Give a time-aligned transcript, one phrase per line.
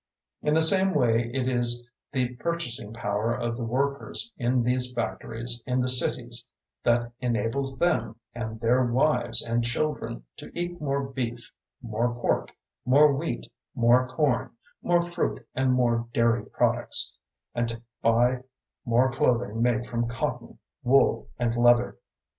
[0.41, 5.61] In the same way it is the purchasing power of the workers in these factories
[5.67, 6.47] in the cities
[6.83, 11.51] that enables them and their wives and children to eat more beef,
[11.83, 12.49] more pork,
[12.83, 14.49] more wheat, more corn,
[14.81, 17.15] more fruit and more dairy products,
[17.53, 18.41] and to buy
[18.83, 21.99] more clothing made from cotton, wool and leather.